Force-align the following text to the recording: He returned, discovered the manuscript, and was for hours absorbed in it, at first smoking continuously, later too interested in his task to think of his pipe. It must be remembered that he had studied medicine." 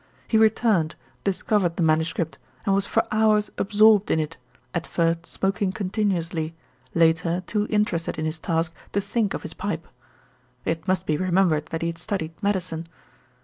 He 0.27 0.35
returned, 0.39 0.95
discovered 1.23 1.75
the 1.75 1.83
manuscript, 1.83 2.39
and 2.65 2.73
was 2.73 2.87
for 2.87 3.03
hours 3.11 3.51
absorbed 3.59 4.09
in 4.09 4.19
it, 4.19 4.35
at 4.73 4.87
first 4.87 5.27
smoking 5.27 5.71
continuously, 5.71 6.55
later 6.95 7.43
too 7.45 7.67
interested 7.69 8.17
in 8.17 8.25
his 8.25 8.39
task 8.39 8.73
to 8.93 8.99
think 8.99 9.35
of 9.35 9.43
his 9.43 9.53
pipe. 9.53 9.87
It 10.65 10.87
must 10.87 11.05
be 11.05 11.17
remembered 11.17 11.67
that 11.67 11.83
he 11.83 11.87
had 11.89 11.99
studied 11.99 12.31
medicine." 12.41 12.87